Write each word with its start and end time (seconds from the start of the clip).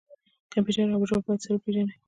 کمپیوټر 0.53 0.85
او 0.93 1.07
ژبه 1.09 1.21
باید 1.25 1.43
سره 1.43 1.53
وپیژني. 1.55 1.93